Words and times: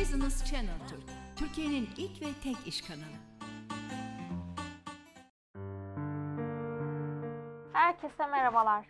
Business 0.00 0.44
Channel 0.50 0.88
Türk, 0.88 1.02
Türkiye'nin 1.36 1.88
ilk 1.96 2.22
ve 2.22 2.26
tek 2.42 2.66
iş 2.66 2.82
kanalı. 2.82 3.18
Herkese 7.72 8.26
merhabalar. 8.26 8.86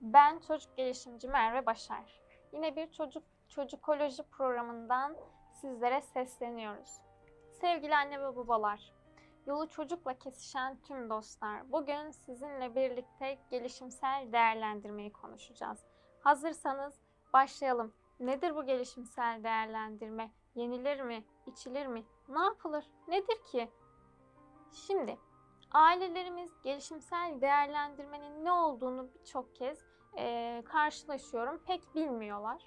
Ben 0.00 0.38
çocuk 0.38 0.76
gelişimci 0.76 1.28
Merve 1.28 1.66
Başar. 1.66 2.20
Yine 2.52 2.76
bir 2.76 2.92
çocuk 2.92 3.22
çocukoloji 3.48 4.22
programından 4.22 5.16
sizlere 5.52 6.00
sesleniyoruz. 6.00 6.90
Sevgili 7.60 7.96
anne 7.96 8.20
ve 8.20 8.36
babalar, 8.36 8.92
yolu 9.46 9.68
çocukla 9.68 10.18
kesişen 10.18 10.76
tüm 10.88 11.10
dostlar, 11.10 11.72
bugün 11.72 12.10
sizinle 12.10 12.74
birlikte 12.74 13.38
gelişimsel 13.50 14.32
değerlendirmeyi 14.32 15.12
konuşacağız. 15.12 15.84
Hazırsanız 16.20 17.00
başlayalım. 17.32 17.94
Nedir 18.20 18.54
bu 18.56 18.66
gelişimsel 18.66 19.44
değerlendirme? 19.44 20.30
Yenilir 20.54 21.00
mi? 21.00 21.24
İçilir 21.46 21.86
mi? 21.86 22.04
Ne 22.28 22.40
yapılır? 22.40 22.84
Nedir 23.08 23.42
ki? 23.52 23.70
Şimdi 24.72 25.18
ailelerimiz 25.72 26.62
gelişimsel 26.62 27.40
değerlendirmenin 27.40 28.44
ne 28.44 28.52
olduğunu 28.52 29.08
birçok 29.14 29.56
kez 29.56 29.78
e, 30.18 30.62
karşılaşıyorum. 30.64 31.58
Pek 31.66 31.94
bilmiyorlar. 31.94 32.62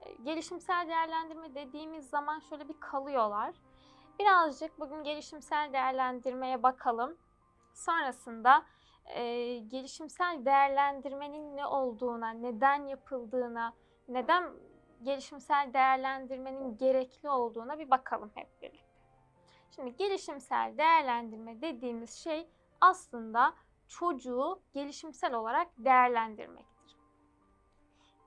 E, 0.00 0.12
gelişimsel 0.14 0.88
değerlendirme 0.88 1.54
dediğimiz 1.54 2.10
zaman 2.10 2.38
şöyle 2.38 2.68
bir 2.68 2.80
kalıyorlar. 2.80 3.54
Birazcık 4.18 4.80
bugün 4.80 5.04
gelişimsel 5.04 5.72
değerlendirmeye 5.72 6.62
bakalım. 6.62 7.16
Sonrasında 7.74 8.64
e, 9.06 9.56
gelişimsel 9.58 10.44
değerlendirmenin 10.44 11.56
ne 11.56 11.66
olduğuna, 11.66 12.30
neden 12.30 12.86
yapıldığına, 12.86 13.72
neden 14.08 14.50
gelişimsel 15.02 15.72
değerlendirmenin 15.72 16.76
gerekli 16.76 17.30
olduğuna 17.30 17.78
bir 17.78 17.90
bakalım 17.90 18.30
hep 18.34 18.62
birlikte. 18.62 18.94
Şimdi 19.70 19.96
gelişimsel 19.96 20.78
değerlendirme 20.78 21.60
dediğimiz 21.60 22.14
şey 22.14 22.48
aslında 22.80 23.54
çocuğu 23.88 24.62
gelişimsel 24.72 25.34
olarak 25.34 25.68
değerlendirmektir. 25.78 26.96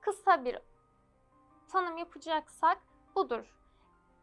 Kısa 0.00 0.44
bir 0.44 0.58
tanım 1.68 1.98
yapacaksak 1.98 2.78
budur. 3.14 3.54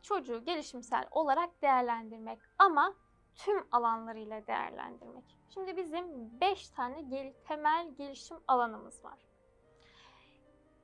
Çocuğu 0.02 0.44
gelişimsel 0.46 1.08
olarak 1.12 1.62
değerlendirmek 1.62 2.40
ama 2.60 2.94
tüm 3.36 3.68
alanlarıyla 3.72 4.48
değerlendirmek. 4.48 5.38
Şimdi 5.50 5.78
bizim 5.78 6.06
5 6.42 6.70
tane 6.70 7.02
gel 7.02 7.34
temel 7.48 7.96
gelişim 7.98 8.38
alanımız 8.48 9.06
var. 9.06 9.20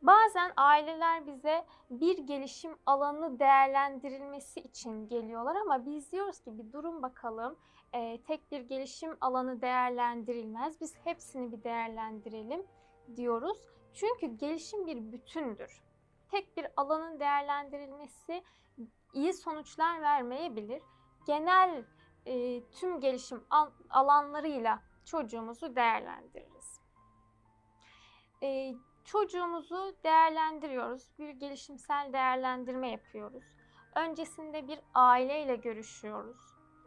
Bazen 0.02 0.54
aileler 0.58 1.28
bize 1.28 1.66
bir 1.90 2.18
gelişim 2.18 2.78
alanı 2.86 3.40
değerlendirilmesi 3.40 4.60
için 4.60 5.08
geliyorlar 5.08 5.56
ama 5.56 5.86
biz 5.86 6.12
diyoruz 6.12 6.40
ki 6.40 6.58
bir 6.58 6.74
durun 6.74 7.02
bakalım 7.02 7.58
e, 7.94 8.22
tek 8.22 8.52
bir 8.52 8.62
gelişim 8.62 9.18
alanı 9.22 9.62
değerlendirilmez. 9.62 10.82
Biz 10.82 10.96
hepsini 11.04 11.52
bir 11.52 11.64
değerlendirelim 11.64 12.66
diyoruz. 13.16 13.58
Çünkü 13.94 14.28
gelişim 14.38 14.88
bir 14.88 15.12
bütündür. 15.12 15.84
Tek 16.32 16.58
bir 16.58 16.68
alanın 16.78 17.20
değerlendirilmesi 17.20 18.44
iyi 19.14 19.34
sonuçlar 19.34 20.02
vermeyebilir. 20.02 20.84
Genel 21.28 21.86
e, 22.26 22.64
tüm 22.64 23.00
gelişim 23.00 23.44
alanlarıyla 23.90 24.80
çocuğumuzu 25.06 25.76
değerlendiririz. 25.76 26.82
E, 28.44 28.74
çocuğumuzu 29.12 29.96
değerlendiriyoruz. 30.04 31.10
Bir 31.20 31.30
gelişimsel 31.30 32.14
değerlendirme 32.14 32.90
yapıyoruz. 32.92 33.44
Öncesinde 33.96 34.68
bir 34.68 34.80
aileyle 34.94 35.56
görüşüyoruz. 35.56 36.38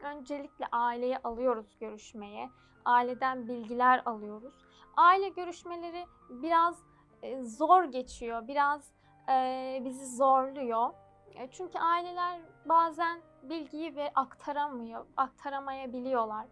Öncelikle 0.02 0.66
aileyi 0.72 1.18
alıyoruz 1.18 1.78
görüşmeye. 1.80 2.50
Aileden 2.84 3.48
bilgiler 3.48 4.02
alıyoruz. 4.04 4.54
Aile 4.96 5.28
görüşmeleri 5.28 6.06
biraz 6.30 6.82
e, 7.22 7.42
zor 7.42 7.84
geçiyor, 7.84 8.48
biraz 8.48 8.92
e, 9.28 9.80
bizi 9.84 10.16
zorluyor. 10.16 10.90
E, 11.34 11.50
çünkü 11.50 11.78
aileler 11.78 12.40
bazen 12.66 13.20
bilgiyi 13.42 13.96
ve 13.96 14.12
aktaramıyor, 14.14 15.06
aktaramayabiliyorlar. 15.16 16.46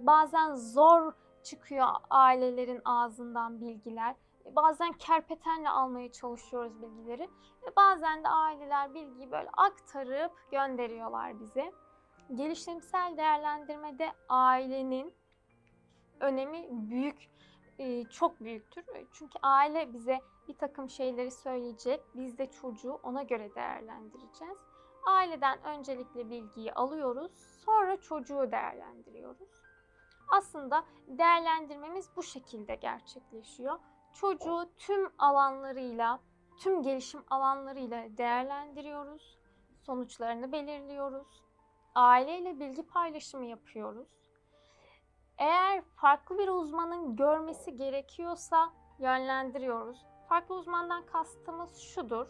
Bazen 0.00 0.54
zor 0.54 1.12
çıkıyor 1.42 1.86
ailelerin 2.10 2.80
ağzından 2.84 3.60
bilgiler 3.60 4.14
bazen 4.56 4.92
kerpetenle 4.92 5.68
almaya 5.68 6.12
çalışıyoruz 6.12 6.82
bilgileri 6.82 7.30
ve 7.66 7.76
bazen 7.76 8.24
de 8.24 8.28
aileler 8.28 8.94
bilgiyi 8.94 9.30
böyle 9.30 9.50
aktarıp 9.56 10.32
gönderiyorlar 10.50 11.40
bize. 11.40 11.72
Gelişimsel 12.34 13.16
değerlendirmede 13.16 14.12
ailenin 14.28 15.14
önemi 16.20 16.68
büyük, 16.70 17.30
e, 17.78 18.04
çok 18.04 18.40
büyüktür. 18.40 18.84
Çünkü 19.12 19.38
aile 19.42 19.92
bize 19.92 20.20
bir 20.48 20.54
takım 20.54 20.90
şeyleri 20.90 21.30
söyleyecek, 21.30 22.00
biz 22.14 22.38
de 22.38 22.50
çocuğu 22.50 23.00
ona 23.02 23.22
göre 23.22 23.54
değerlendireceğiz. 23.54 24.58
Aileden 25.06 25.64
öncelikle 25.64 26.30
bilgiyi 26.30 26.72
alıyoruz, 26.72 27.32
sonra 27.64 28.00
çocuğu 28.00 28.52
değerlendiriyoruz. 28.52 29.48
Aslında 30.28 30.84
değerlendirmemiz 31.06 32.10
bu 32.16 32.22
şekilde 32.22 32.74
gerçekleşiyor 32.74 33.78
çocuğu 34.20 34.70
tüm 34.76 35.08
alanlarıyla, 35.18 36.20
tüm 36.58 36.82
gelişim 36.82 37.24
alanlarıyla 37.30 38.16
değerlendiriyoruz. 38.16 39.38
Sonuçlarını 39.82 40.52
belirliyoruz. 40.52 41.42
Aileyle 41.94 42.60
bilgi 42.60 42.86
paylaşımı 42.86 43.44
yapıyoruz. 43.44 44.08
Eğer 45.38 45.82
farklı 45.82 46.38
bir 46.38 46.48
uzmanın 46.48 47.16
görmesi 47.16 47.76
gerekiyorsa 47.76 48.72
yönlendiriyoruz. 48.98 50.06
Farklı 50.28 50.54
uzmandan 50.54 51.06
kastımız 51.06 51.78
şudur. 51.78 52.26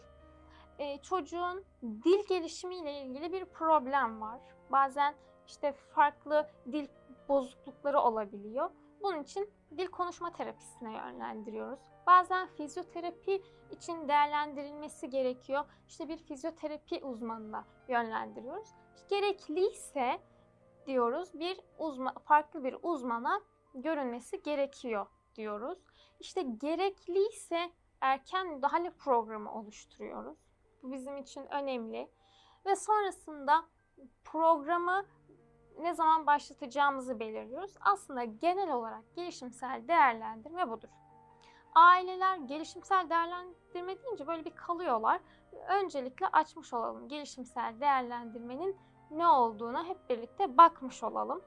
Ee, 0.79 0.97
çocuğun 1.01 1.65
dil 1.83 2.27
gelişimiyle 2.29 3.01
ilgili 3.01 3.33
bir 3.33 3.45
problem 3.45 4.21
var. 4.21 4.39
Bazen 4.71 5.15
işte 5.47 5.71
farklı 5.71 6.49
dil 6.71 6.87
bozuklukları 7.29 7.99
olabiliyor. 7.99 8.69
Bunun 9.07 9.23
için 9.23 9.49
dil 9.77 9.87
konuşma 9.87 10.31
terapisine 10.31 10.93
yönlendiriyoruz. 10.93 11.79
Bazen 12.07 12.47
fizyoterapi 12.47 13.41
için 13.71 14.07
değerlendirilmesi 14.07 15.09
gerekiyor. 15.09 15.65
İşte 15.87 16.07
bir 16.07 16.17
fizyoterapi 16.17 17.05
uzmanına 17.05 17.65
yönlendiriyoruz. 17.87 18.69
Gerekliyse 19.09 20.19
diyoruz 20.85 21.39
bir 21.39 21.59
uzman, 21.77 22.13
farklı 22.13 22.63
bir 22.63 22.75
uzmana 22.81 23.41
görünmesi 23.73 24.41
gerekiyor 24.41 25.07
diyoruz. 25.35 25.79
İşte 26.19 26.41
gerekliyse 26.41 27.71
erken 28.01 28.47
müdahale 28.47 28.89
programı 28.89 29.53
oluşturuyoruz. 29.53 30.37
Bu 30.83 30.91
bizim 30.91 31.17
için 31.17 31.45
önemli. 31.53 32.11
Ve 32.65 32.75
sonrasında 32.75 33.65
programı 34.23 35.05
ne 35.81 35.93
zaman 35.93 36.27
başlatacağımızı 36.27 37.19
belirliyoruz. 37.19 37.75
Aslında 37.81 38.23
genel 38.23 38.71
olarak 38.71 39.15
gelişimsel 39.15 39.87
değerlendirme 39.87 40.69
budur. 40.69 40.89
Aileler 41.75 42.37
gelişimsel 42.37 43.09
değerlendirme 43.09 44.03
deyince 44.03 44.27
böyle 44.27 44.45
bir 44.45 44.55
kalıyorlar. 44.55 45.21
Öncelikle 45.69 46.27
açmış 46.27 46.73
olalım 46.73 47.07
gelişimsel 47.07 47.79
değerlendirmenin 47.79 48.77
ne 49.11 49.27
olduğuna 49.27 49.83
hep 49.85 50.09
birlikte 50.09 50.57
bakmış 50.57 51.03
olalım. 51.03 51.41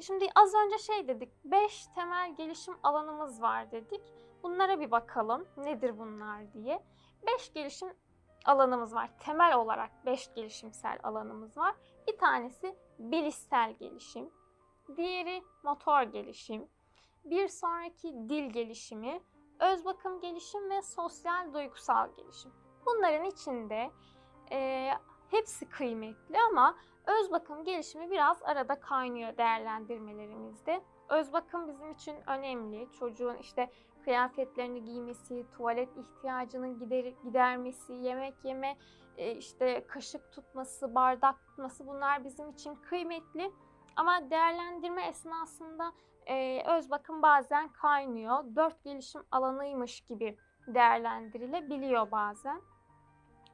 Şimdi 0.00 0.28
az 0.34 0.54
önce 0.54 0.78
şey 0.78 1.08
dedik, 1.08 1.30
5 1.44 1.86
temel 1.86 2.36
gelişim 2.36 2.74
alanımız 2.82 3.42
var 3.42 3.70
dedik. 3.70 4.02
Bunlara 4.42 4.80
bir 4.80 4.90
bakalım 4.90 5.46
nedir 5.56 5.98
bunlar 5.98 6.52
diye. 6.52 6.82
5 7.26 7.52
gelişim 7.52 7.88
alanımız 8.44 8.94
var. 8.94 9.10
Temel 9.18 9.56
olarak 9.56 10.06
5 10.06 10.34
gelişimsel 10.34 10.98
alanımız 11.02 11.56
var. 11.56 11.74
Bir 12.08 12.18
tanesi 12.18 12.76
bilişsel 12.98 13.72
gelişim, 13.72 14.30
diğeri 14.96 15.42
motor 15.62 16.02
gelişim, 16.02 16.68
bir 17.24 17.48
sonraki 17.48 18.12
dil 18.28 18.50
gelişimi, 18.50 19.20
öz 19.60 19.84
bakım 19.84 20.20
gelişim 20.20 20.70
ve 20.70 20.82
sosyal 20.82 21.54
duygusal 21.54 22.16
gelişim. 22.16 22.52
Bunların 22.86 23.24
içinde 23.24 23.90
e, 24.52 24.90
hepsi 25.30 25.68
kıymetli 25.68 26.36
ama 26.50 26.76
öz 27.06 27.30
bakım 27.30 27.64
gelişimi 27.64 28.10
biraz 28.10 28.42
arada 28.42 28.80
kaynıyor 28.80 29.36
değerlendirmelerimizde. 29.36 30.82
Öz 31.08 31.32
bakım 31.32 31.68
bizim 31.68 31.90
için 31.90 32.16
önemli. 32.26 32.88
Çocuğun 32.98 33.36
işte 33.36 33.70
kıyafetlerini 34.04 34.84
giymesi, 34.84 35.46
tuvalet 35.56 35.88
ihtiyacının 35.96 36.78
gider, 36.78 37.04
gidermesi, 37.24 37.92
yemek 37.92 38.34
yeme, 38.44 38.76
işte 39.18 39.86
kaşık 39.86 40.32
tutması, 40.32 40.94
bardak 40.94 41.44
tutması 41.46 41.86
bunlar 41.86 42.24
bizim 42.24 42.50
için 42.50 42.74
kıymetli. 42.74 43.52
Ama 43.96 44.30
değerlendirme 44.30 45.06
esnasında 45.06 45.92
e, 46.26 46.62
öz 46.66 46.90
bakım 46.90 47.22
bazen 47.22 47.68
kaynıyor. 47.68 48.44
Dört 48.56 48.84
gelişim 48.84 49.22
alanıymış 49.30 50.00
gibi 50.00 50.36
değerlendirilebiliyor 50.66 52.10
bazen. 52.10 52.62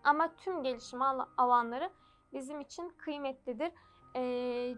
Ama 0.05 0.37
tüm 0.37 0.63
gelişim 0.63 1.03
al- 1.03 1.27
alanları 1.37 1.91
bizim 2.33 2.61
için 2.61 2.89
kıymetlidir. 2.89 3.73
Ee, 4.17 4.75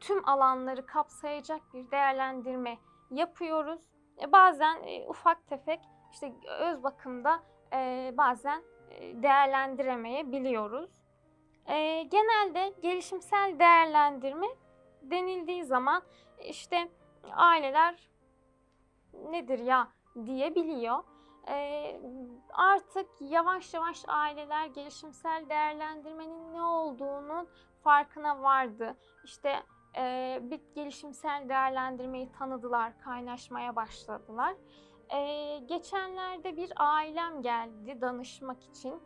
tüm 0.00 0.28
alanları 0.28 0.86
kapsayacak 0.86 1.60
bir 1.74 1.90
değerlendirme 1.90 2.78
yapıyoruz. 3.10 3.80
E, 4.22 4.32
bazen 4.32 4.82
e, 4.82 5.08
ufak 5.08 5.46
tefek 5.46 5.80
işte 6.12 6.32
öz 6.60 6.82
bakımda 6.82 7.42
e, 7.72 8.14
bazen 8.16 8.58
e, 8.58 8.71
değerlendiremeyebiliyoruz. 9.14 10.90
E, 11.66 12.02
genelde 12.02 12.74
gelişimsel 12.82 13.58
değerlendirme 13.58 14.46
denildiği 15.02 15.64
zaman 15.64 16.02
işte 16.44 16.88
aileler 17.30 18.10
nedir 19.30 19.58
ya 19.58 19.88
diyebiliyor. 20.26 20.98
E, 21.48 22.00
artık 22.52 23.06
yavaş 23.20 23.74
yavaş 23.74 24.04
aileler 24.08 24.66
gelişimsel 24.66 25.48
değerlendirmenin 25.48 26.52
ne 26.52 26.62
olduğunun 26.62 27.48
farkına 27.84 28.42
vardı. 28.42 28.96
İşte 29.24 29.62
e, 29.96 30.38
bir 30.42 30.60
gelişimsel 30.74 31.48
değerlendirmeyi 31.48 32.32
tanıdılar, 32.32 32.98
kaynaşmaya 32.98 33.76
başladılar. 33.76 34.54
E, 35.12 35.58
geçenlerde 35.58 36.56
bir 36.56 36.72
ailem 36.76 37.42
geldi 37.42 38.00
danışmak 38.00 38.64
için. 38.64 39.02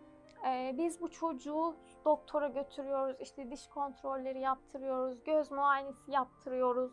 E, 0.47 0.75
biz 0.79 1.01
bu 1.01 1.11
çocuğu 1.11 1.77
doktora 2.05 2.49
götürüyoruz, 2.49 3.17
işte 3.21 3.51
diş 3.51 3.67
kontrolleri 3.67 4.41
yaptırıyoruz, 4.41 5.25
göz 5.25 5.51
muayenesi 5.51 6.11
yaptırıyoruz. 6.11 6.93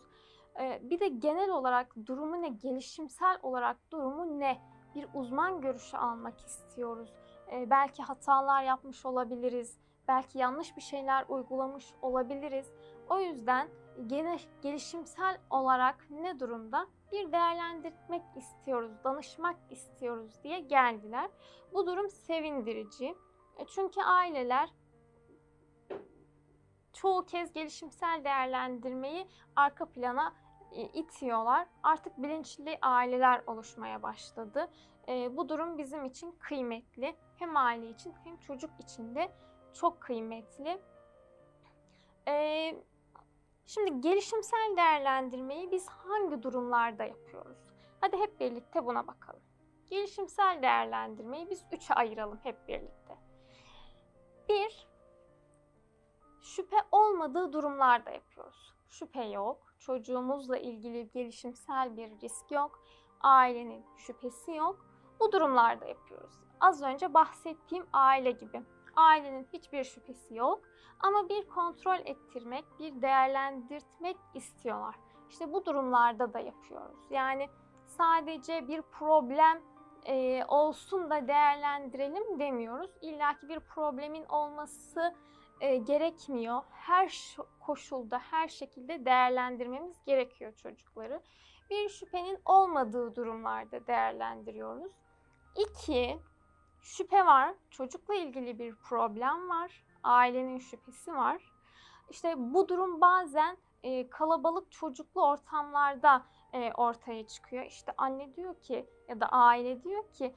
E, 0.60 0.82
bir 0.84 1.00
de 1.00 1.08
genel 1.08 1.50
olarak 1.50 1.96
durumu 2.06 2.42
ne, 2.42 2.48
gelişimsel 2.50 3.38
olarak 3.44 3.78
durumu 3.92 4.40
ne? 4.40 4.62
Bir 4.96 5.08
uzman 5.14 5.62
görüşü 5.62 5.98
almak 5.98 6.40
istiyoruz. 6.40 7.14
E, 7.52 7.70
belki 7.70 8.04
hatalar 8.04 8.64
yapmış 8.64 9.06
olabiliriz, 9.06 9.78
belki 10.08 10.38
yanlış 10.38 10.78
bir 10.78 10.82
şeyler 10.82 11.26
uygulamış 11.28 11.94
olabiliriz. 12.02 12.74
O 13.10 13.20
yüzden 13.20 13.68
gene 14.08 14.38
gelişimsel 14.62 15.38
olarak 15.50 16.08
ne 16.10 16.40
durumda 16.40 16.88
bir 17.14 17.32
değerlendirmek 17.32 18.24
istiyoruz, 18.36 18.92
danışmak 19.04 19.56
istiyoruz 19.70 20.44
diye 20.44 20.60
geldiler. 20.60 21.30
Bu 21.74 21.88
durum 21.88 22.10
sevindirici. 22.10 23.16
E, 23.58 23.66
Çünkü 23.66 24.02
aileler 24.02 24.70
çoğu 26.94 27.26
kez 27.26 27.54
gelişimsel 27.54 28.24
değerlendirmeyi 28.24 29.28
arka 29.56 29.86
plana 29.86 30.34
e, 30.72 30.82
itiyorlar. 30.82 31.68
Artık 31.84 32.18
bilinçli 32.18 32.78
aileler 32.82 33.42
oluşmaya 33.48 34.04
başladı. 34.04 34.68
E, 35.08 35.38
Bu 35.38 35.50
durum 35.50 35.78
bizim 35.78 36.06
için 36.06 36.32
kıymetli. 36.32 37.16
Hem 37.36 37.58
aile 37.58 37.90
için 37.90 38.14
hem 38.24 38.38
çocuk 38.38 38.72
için 38.80 39.16
de 39.16 39.32
çok 39.74 40.02
kıymetli. 40.02 40.82
Ee, 42.28 42.76
Şimdi 43.66 44.02
gelişimsel 44.02 44.78
değerlendirmeyi 44.78 45.72
biz 45.72 45.88
hangi 45.90 46.44
durumlarda 46.44 47.04
yapıyoruz? 47.04 47.58
Hadi 48.02 48.18
hep 48.18 48.40
birlikte 48.40 48.86
buna 48.86 49.08
bakalım. 49.08 49.42
Gelişimsel 49.90 50.62
değerlendirmeyi 50.62 51.50
biz 51.50 51.66
üçe 51.72 51.94
ayıralım 51.94 52.40
hep 52.44 52.68
birlikte. 52.68 53.18
Bir, 54.50 54.88
şüphe 56.42 56.78
olmadığı 56.92 57.54
durumlarda 57.54 58.12
yapıyoruz. 58.12 58.74
Şüphe 58.90 59.24
yok, 59.24 59.74
çocuğumuzla 59.80 60.58
ilgili 60.58 61.10
gelişimsel 61.12 61.98
bir 61.98 62.22
risk 62.22 62.52
yok, 62.52 62.84
ailenin 63.22 63.86
şüphesi 63.98 64.52
yok. 64.52 64.86
Bu 65.20 65.32
durumlarda 65.32 65.86
yapıyoruz. 65.86 66.34
Az 66.60 66.82
önce 66.82 67.14
bahsettiğim 67.14 67.86
aile 67.94 68.32
gibi. 68.32 68.64
Ailenin 68.96 69.48
hiçbir 69.54 69.84
şüphesi 69.84 70.36
yok 70.36 70.62
ama 71.00 71.30
bir 71.30 71.48
kontrol 71.48 72.00
ettirmek, 72.06 72.66
bir 72.80 73.02
değerlendirtmek 73.02 74.18
istiyorlar. 74.34 74.96
İşte 75.30 75.54
bu 75.54 75.66
durumlarda 75.66 76.34
da 76.34 76.40
yapıyoruz. 76.40 77.00
Yani 77.10 77.50
sadece 77.86 78.68
bir 78.68 78.82
problem 78.82 79.62
e, 80.06 80.46
olsun 80.48 81.10
da 81.10 81.28
değerlendirelim 81.28 82.40
demiyoruz. 82.40 82.92
İlla 83.02 83.38
ki 83.38 83.50
bir 83.50 83.60
problemin 83.60 84.26
olması 84.26 85.16
e, 85.62 85.76
gerekmiyor. 85.78 86.62
Her 86.72 87.36
koşulda, 87.60 88.20
her 88.20 88.48
şekilde 88.48 89.06
değerlendirmemiz 89.06 90.06
gerekiyor 90.06 90.54
çocukları. 90.54 91.22
Bir 91.70 91.90
şüphenin 91.90 92.40
olmadığı 92.46 93.16
durumlarda 93.16 93.88
değerlendiriyoruz. 93.88 94.92
İki, 95.58 96.20
şüphe 96.84 97.26
var, 97.26 97.54
çocukla 97.70 98.16
ilgili 98.16 98.60
bir 98.60 98.76
problem 98.76 99.50
var 99.50 99.84
ailenin 100.04 100.60
şüphesi 100.60 101.14
var. 101.14 101.52
İşte 102.10 102.34
bu 102.38 102.70
durum 102.70 103.02
bazen 103.02 103.58
e, 103.84 104.10
kalabalık 104.10 104.72
çocuklu 104.72 105.28
ortamlarda 105.28 106.26
e, 106.54 106.72
ortaya 106.74 107.28
çıkıyor. 107.28 107.66
İşte 107.66 107.94
anne 107.98 108.36
diyor 108.36 108.56
ki 108.62 108.90
ya 109.08 109.20
da 109.20 109.26
aile 109.26 109.84
diyor 109.84 110.12
ki 110.12 110.36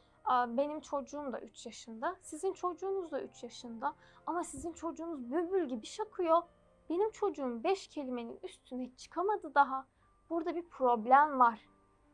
benim 0.48 0.80
çocuğum 0.80 1.32
da 1.32 1.40
3 1.40 1.66
yaşında, 1.66 2.16
sizin 2.22 2.52
çocuğunuz 2.52 3.12
da 3.12 3.20
3 3.20 3.42
yaşında 3.42 3.94
ama 4.26 4.44
sizin 4.44 4.72
çocuğunuz 4.72 5.30
bülbül 5.32 5.68
gibi 5.68 5.86
şakıyor. 5.86 6.42
Benim 6.90 7.10
çocuğum 7.10 7.64
5 7.64 7.88
kelimenin 7.88 8.38
üstüne 8.42 8.96
çıkamadı 8.96 9.54
daha. 9.54 9.86
Burada 10.30 10.56
bir 10.56 10.68
problem 10.68 11.38
var 11.38 11.68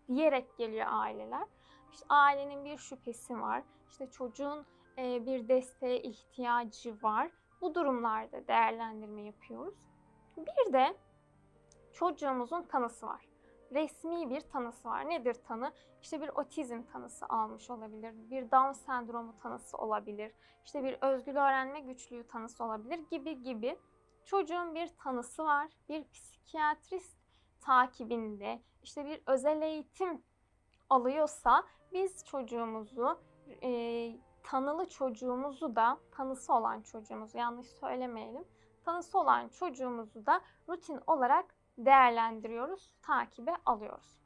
diyerek 0.09 0.57
geliyor 0.59 0.87
aileler. 0.91 1.47
İşte 1.93 2.07
ailenin 2.09 2.65
bir 2.65 2.79
şüphesi 2.79 3.41
var. 3.41 3.63
İşte 3.93 4.11
çocuğun 4.11 4.67
e, 4.99 5.27
bir 5.27 5.49
desteğe 5.49 6.03
ihtiyacı 6.03 7.03
var. 7.03 7.31
Bu 7.61 7.75
durumlarda 7.75 8.49
değerlendirme 8.49 9.23
yapıyoruz. 9.23 9.79
Bir 10.37 10.73
de 10.73 10.97
çocuğumuzun 11.93 12.63
tanısı 12.63 13.07
var. 13.07 13.29
Resmi 13.73 14.31
bir 14.31 14.41
tanısı 14.41 14.89
var. 14.89 15.09
Nedir 15.09 15.35
tanı? 15.35 15.73
İşte 16.03 16.21
bir 16.21 16.29
otizm 16.29 16.83
tanısı 16.83 17.27
almış 17.27 17.71
olabilir, 17.71 18.15
bir 18.31 18.51
Down 18.51 18.73
sendromu 18.73 19.39
tanısı 19.39 19.77
olabilir, 19.77 20.33
işte 20.65 20.85
bir 20.85 20.99
özgül 21.01 21.37
öğrenme 21.37 21.81
güçlüğü 21.81 22.27
tanısı 22.27 22.65
olabilir 22.65 22.99
gibi 23.11 23.43
gibi. 23.43 23.79
Çocuğun 24.25 24.75
bir 24.75 24.89
tanısı 24.89 25.45
var, 25.45 25.69
bir 25.89 26.05
psikiyatrist 26.09 27.19
takibinde, 27.61 28.63
işte 28.83 29.05
bir 29.05 29.23
özel 29.27 29.63
eğitim 29.63 30.23
alıyorsa 30.91 31.65
biz 31.93 32.25
çocuğumuzu 32.25 33.19
e, 33.63 33.71
tanılı 34.43 34.89
çocuğumuzu 34.89 35.77
da 35.77 35.99
tanısı 36.11 36.55
olan 36.55 36.83
çocuğumuzu 36.83 37.39
yanlış 37.39 37.67
söylemeyelim. 37.67 38.45
Tanısı 38.85 39.19
olan 39.19 39.49
çocuğumuzu 39.49 40.27
da 40.27 40.41
rutin 40.69 41.01
olarak 41.07 41.55
değerlendiriyoruz, 41.79 42.91
takibe 43.03 43.53
alıyoruz. 43.67 44.19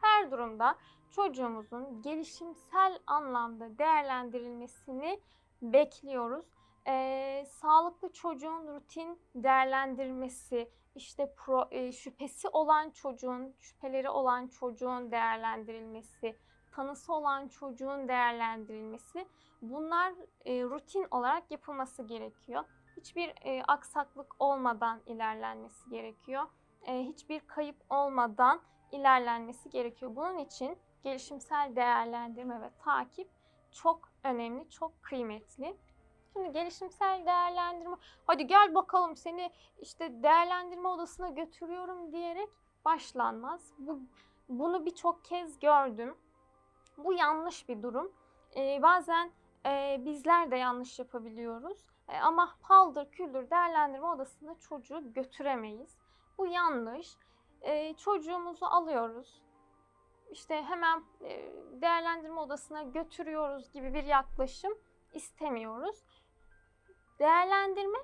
Her 0.00 0.30
durumda 0.30 0.76
çocuğumuzun 1.10 2.02
gelişimsel 2.02 2.98
anlamda 3.06 3.78
değerlendirilmesini 3.78 5.20
bekliyoruz. 5.62 6.46
Ee, 6.86 7.44
sağlıklı 7.48 8.12
çocuğun 8.12 8.66
rutin 8.66 9.18
değerlendirmesi, 9.34 10.70
işte 10.94 11.34
pro, 11.36 11.68
e, 11.70 11.92
şüphesi 11.92 12.48
olan 12.48 12.90
çocuğun, 12.90 13.54
şüpheleri 13.58 14.10
olan 14.10 14.48
çocuğun 14.48 15.10
değerlendirilmesi, 15.10 16.38
tanısı 16.76 17.12
olan 17.12 17.48
çocuğun 17.48 18.08
değerlendirilmesi 18.08 19.26
bunlar 19.62 20.12
e, 20.44 20.62
rutin 20.62 21.06
olarak 21.10 21.50
yapılması 21.50 22.02
gerekiyor. 22.02 22.64
Hiçbir 22.96 23.32
e, 23.42 23.62
aksaklık 23.62 24.34
olmadan 24.38 25.00
ilerlenmesi 25.06 25.90
gerekiyor. 25.90 26.42
E, 26.86 27.02
hiçbir 27.02 27.40
kayıp 27.40 27.76
olmadan 27.90 28.60
ilerlenmesi 28.92 29.70
gerekiyor. 29.70 30.16
Bunun 30.16 30.38
için 30.38 30.78
gelişimsel 31.02 31.76
değerlendirme 31.76 32.60
ve 32.60 32.70
takip 32.84 33.28
çok 33.72 34.08
önemli, 34.24 34.70
çok 34.70 35.02
kıymetli. 35.02 35.76
Şimdi 36.32 36.52
gelişimsel 36.52 37.26
değerlendirme, 37.26 37.96
hadi 38.26 38.46
gel 38.46 38.74
bakalım 38.74 39.16
seni 39.16 39.50
işte 39.80 40.22
değerlendirme 40.22 40.88
odasına 40.88 41.28
götürüyorum 41.28 42.12
diyerek 42.12 42.48
başlanmaz. 42.84 43.72
Bu, 43.78 44.00
bunu 44.48 44.86
birçok 44.86 45.24
kez 45.24 45.60
gördüm. 45.60 46.16
Bu 46.98 47.12
yanlış 47.12 47.68
bir 47.68 47.82
durum. 47.82 48.12
Ee, 48.56 48.82
bazen 48.82 49.30
e, 49.66 50.00
bizler 50.04 50.50
de 50.50 50.56
yanlış 50.56 50.98
yapabiliyoruz. 50.98 51.78
E, 52.08 52.18
ama 52.18 52.54
paldır 52.62 53.10
küldür 53.10 53.50
değerlendirme 53.50 54.06
odasına 54.06 54.54
çocuğu 54.58 55.12
götüremeyiz. 55.12 55.98
Bu 56.38 56.46
yanlış. 56.46 57.16
E, 57.60 57.94
çocuğumuzu 57.94 58.66
alıyoruz. 58.66 59.42
İşte 60.30 60.62
hemen 60.62 61.04
e, 61.20 61.52
değerlendirme 61.72 62.40
odasına 62.40 62.82
götürüyoruz 62.82 63.72
gibi 63.72 63.94
bir 63.94 64.04
yaklaşım 64.04 64.72
istemiyoruz. 65.12 66.04
Değerlendirme 67.18 67.98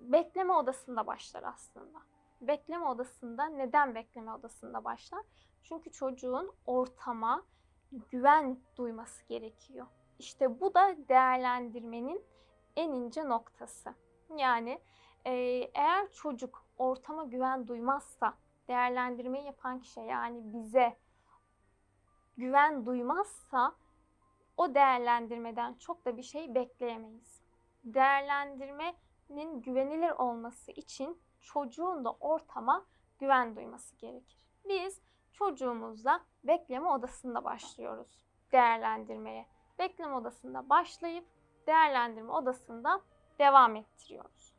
bekleme 0.00 0.52
odasında 0.52 1.06
başlar 1.06 1.42
aslında. 1.42 1.98
Bekleme 2.40 2.86
odasında 2.86 3.44
neden 3.44 3.94
bekleme 3.94 4.32
odasında 4.32 4.84
başlar? 4.84 5.22
Çünkü 5.62 5.92
çocuğun 5.92 6.52
ortama 6.66 7.42
güven 8.10 8.58
duyması 8.76 9.24
gerekiyor. 9.28 9.86
İşte 10.18 10.60
bu 10.60 10.74
da 10.74 10.96
değerlendirmenin 11.08 12.24
en 12.76 12.92
ince 12.92 13.28
noktası. 13.28 13.94
Yani 14.36 14.80
e, 15.24 15.32
eğer 15.74 16.10
çocuk 16.12 16.66
ortama 16.78 17.24
güven 17.24 17.68
duymazsa 17.68 18.34
değerlendirmeyi 18.68 19.44
yapan 19.44 19.80
kişi 19.80 20.00
yani 20.00 20.40
bize 20.44 20.96
güven 22.36 22.86
duymazsa 22.86 23.74
o 24.56 24.74
değerlendirmeden 24.74 25.74
çok 25.74 26.04
da 26.04 26.16
bir 26.16 26.22
şey 26.22 26.54
bekleyemeyiz. 26.54 27.42
Değerlendirmenin 27.84 29.62
güvenilir 29.62 30.10
olması 30.10 30.72
için 30.72 31.20
çocuğun 31.40 32.04
da 32.04 32.12
ortama 32.12 32.86
güven 33.18 33.56
duyması 33.56 33.96
gerekir. 33.96 34.38
Biz 34.68 35.00
çocuğumuzla 35.42 36.20
bekleme 36.44 36.88
odasında 36.88 37.44
başlıyoruz 37.44 38.24
değerlendirmeye. 38.52 39.46
Bekleme 39.78 40.14
odasında 40.14 40.68
başlayıp 40.68 41.24
değerlendirme 41.66 42.32
odasında 42.32 43.00
devam 43.38 43.76
ettiriyoruz. 43.76 44.54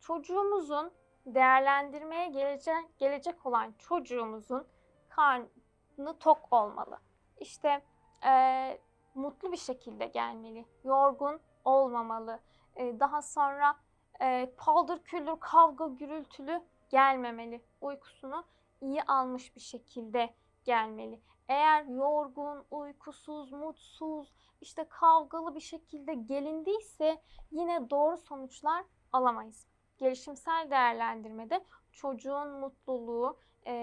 Çocuğumuzun 0.00 0.90
değerlendirmeye 1.26 2.28
gelecek, 2.28 2.98
gelecek 2.98 3.46
olan 3.46 3.74
çocuğumuzun 3.78 4.66
karnı 5.08 6.18
tok 6.20 6.48
olmalı. 6.50 6.98
İşte 7.40 7.82
e, 8.24 8.78
mutlu 9.14 9.52
bir 9.52 9.56
şekilde 9.56 10.06
gelmeli, 10.06 10.66
yorgun 10.84 11.40
olmamalı. 11.64 12.40
E, 12.76 13.00
daha 13.00 13.22
sonra 13.22 13.76
e, 14.20 14.54
paldır 14.56 15.02
küldür 15.02 15.36
kavga 15.40 15.86
gürültülü 15.86 16.62
gelmemeli. 16.90 17.64
Uykusunu 17.80 18.44
iyi 18.82 19.02
almış 19.02 19.56
bir 19.56 19.60
şekilde 19.60 20.34
gelmeli. 20.64 21.20
Eğer 21.48 21.84
yorgun, 21.84 22.64
uykusuz, 22.70 23.52
mutsuz, 23.52 24.34
işte 24.60 24.88
kavgalı 24.88 25.54
bir 25.54 25.60
şekilde 25.60 26.14
gelindiyse 26.14 27.22
yine 27.50 27.90
doğru 27.90 28.16
sonuçlar 28.16 28.84
alamayız. 29.12 29.66
Gelişimsel 29.98 30.70
değerlendirmede 30.70 31.64
çocuğun 31.92 32.48
mutluluğu, 32.48 33.38
e, 33.66 33.74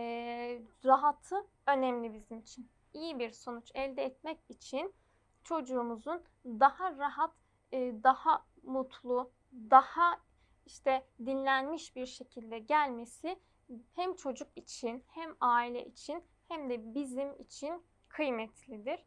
rahatı 0.85 1.47
önemli 1.67 2.13
bizim 2.13 2.39
için. 2.39 2.69
İyi 2.93 3.19
bir 3.19 3.31
sonuç 3.31 3.71
elde 3.73 4.03
etmek 4.03 4.39
için 4.49 4.93
çocuğumuzun 5.43 6.23
daha 6.45 6.97
rahat, 6.97 7.31
e, 7.71 8.03
daha 8.03 8.45
mutlu, 8.63 9.31
daha 9.53 10.19
işte 10.65 11.07
dinlenmiş 11.25 11.95
bir 11.95 12.05
şekilde 12.05 12.59
gelmesi 12.59 13.39
hem 13.95 14.15
çocuk 14.15 14.47
için 14.55 15.03
hem 15.07 15.35
aile 15.41 15.85
için 15.85 16.23
hem 16.47 16.69
de 16.69 16.95
bizim 16.95 17.41
için 17.41 17.83
kıymetlidir. 18.07 19.05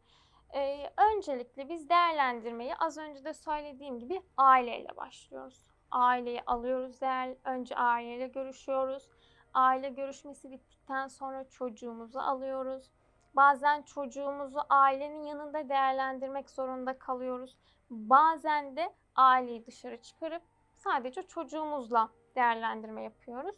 Ee, 0.55 0.93
öncelikle 0.97 1.69
biz 1.69 1.89
değerlendirmeyi 1.89 2.75
az 2.75 2.97
önce 2.97 3.25
de 3.25 3.33
söylediğim 3.33 3.99
gibi 3.99 4.21
aileyle 4.37 4.97
başlıyoruz. 4.97 5.65
Aileyi 5.91 6.41
alıyoruz, 6.45 7.01
değer, 7.01 7.35
önce 7.43 7.75
aileyle 7.75 8.27
görüşüyoruz. 8.27 9.09
Aile 9.53 9.89
görüşmesi 9.89 10.51
bittikten 10.51 11.07
sonra 11.07 11.49
çocuğumuzu 11.49 12.19
alıyoruz. 12.19 12.91
Bazen 13.35 13.81
çocuğumuzu 13.81 14.59
ailenin 14.69 15.23
yanında 15.23 15.69
değerlendirmek 15.69 16.49
zorunda 16.49 16.99
kalıyoruz. 16.99 17.57
Bazen 17.89 18.75
de 18.75 18.93
aileyi 19.15 19.65
dışarı 19.65 20.01
çıkarıp 20.01 20.43
sadece 20.75 21.23
çocuğumuzla 21.23 22.09
değerlendirme 22.35 23.03
yapıyoruz. 23.03 23.55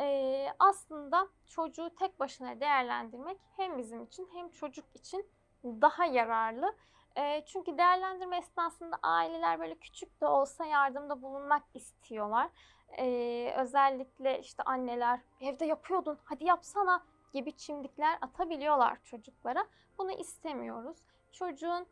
Ee, 0.00 0.48
aslında 0.58 1.28
çocuğu 1.46 1.90
tek 1.98 2.20
başına 2.20 2.60
değerlendirmek 2.60 3.38
hem 3.56 3.78
bizim 3.78 4.02
için 4.02 4.28
hem 4.32 4.50
çocuk 4.50 4.84
için 4.94 5.26
daha 5.64 6.04
yararlı. 6.04 6.74
E, 7.16 7.44
çünkü 7.46 7.78
değerlendirme 7.78 8.36
esnasında 8.38 8.98
aileler 9.02 9.60
böyle 9.60 9.74
küçük 9.74 10.20
de 10.20 10.26
olsa 10.26 10.64
yardımda 10.64 11.22
bulunmak 11.22 11.62
istiyorlar. 11.74 12.50
E, 12.98 13.54
özellikle 13.56 14.40
işte 14.40 14.62
anneler 14.62 15.20
evde 15.40 15.64
yapıyordun 15.64 16.18
hadi 16.24 16.44
yapsana 16.44 17.04
gibi 17.32 17.56
çimdikler 17.56 18.18
atabiliyorlar 18.20 18.98
çocuklara. 19.04 19.66
Bunu 19.98 20.12
istemiyoruz. 20.12 20.98
Çocuğun 21.32 21.86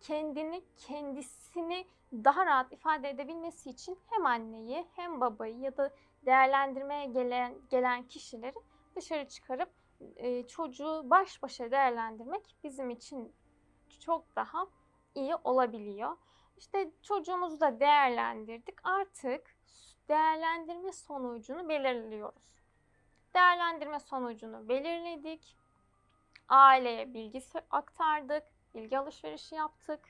kendini, 0.00 0.64
kendisini 0.76 1.86
daha 2.12 2.46
rahat 2.46 2.72
ifade 2.72 3.10
edebilmesi 3.10 3.70
için 3.70 3.98
hem 4.10 4.26
anneyi 4.26 4.86
hem 4.96 5.20
babayı 5.20 5.58
ya 5.58 5.76
da 5.76 5.90
değerlendirmeye 6.26 7.06
gelen 7.06 7.54
gelen 7.70 8.08
kişileri 8.08 8.56
dışarı 8.96 9.28
çıkarıp 9.28 9.70
e, 10.16 10.46
çocuğu 10.46 11.10
baş 11.10 11.42
başa 11.42 11.70
değerlendirmek 11.70 12.56
bizim 12.64 12.90
için 12.90 13.34
çok 14.00 14.36
daha 14.36 14.66
iyi 15.14 15.36
olabiliyor. 15.36 16.16
İşte 16.56 16.90
çocuğumuzu 17.02 17.60
da 17.60 17.80
değerlendirdik. 17.80 18.74
Artık 18.82 19.56
değerlendirme 20.08 20.92
sonucunu 20.92 21.68
belirliyoruz. 21.68 22.62
Değerlendirme 23.34 24.00
sonucunu 24.00 24.68
belirledik. 24.68 25.56
Aileye 26.48 27.14
bilgi 27.14 27.42
aktardık, 27.70 28.42
bilgi 28.74 28.98
alışverişi 28.98 29.54
yaptık. 29.54 30.00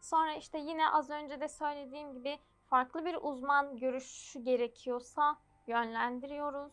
Sonra 0.00 0.34
işte 0.34 0.58
yine 0.58 0.90
az 0.90 1.10
önce 1.10 1.40
de 1.40 1.48
söylediğim 1.48 2.14
gibi 2.14 2.38
farklı 2.66 3.04
bir 3.04 3.18
uzman 3.20 3.76
görüşü 3.76 4.40
gerekiyorsa 4.40 5.36
yönlendiriyoruz. 5.66 6.72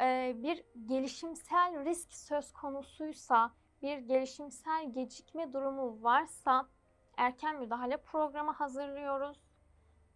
Ee, 0.00 0.36
bir 0.36 0.64
gelişimsel 0.86 1.84
risk 1.84 2.12
söz 2.12 2.52
konusuysa, 2.52 3.52
bir 3.82 3.98
gelişimsel 3.98 4.92
gecikme 4.92 5.52
durumu 5.52 6.02
varsa 6.02 6.66
erken 7.16 7.56
müdahale 7.56 7.96
programı 7.96 8.52
hazırlıyoruz. 8.52 9.38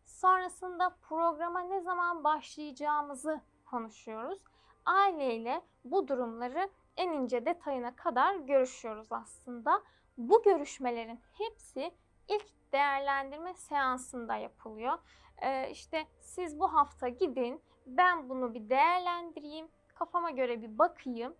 Sonrasında 0.04 0.96
programa 1.08 1.60
ne 1.60 1.80
zaman 1.80 2.24
başlayacağımızı 2.24 3.40
konuşuyoruz. 3.64 4.42
Aileyle 4.84 5.62
bu 5.84 6.08
durumları 6.08 6.70
en 6.96 7.12
ince 7.12 7.46
detayına 7.46 7.96
kadar 7.96 8.34
görüşüyoruz 8.34 9.12
aslında. 9.12 9.82
Bu 10.18 10.42
görüşmelerin 10.42 11.20
hepsi 11.32 11.90
ilk 12.28 12.72
değerlendirme 12.72 13.54
seansında 13.54 14.36
yapılıyor. 14.36 14.98
Ee, 15.42 15.70
işte 15.70 16.06
siz 16.20 16.60
bu 16.60 16.74
hafta 16.74 17.08
gidin, 17.08 17.62
ben 17.88 18.28
bunu 18.28 18.54
bir 18.54 18.68
değerlendireyim, 18.68 19.68
kafama 19.94 20.30
göre 20.30 20.62
bir 20.62 20.78
bakayım. 20.78 21.34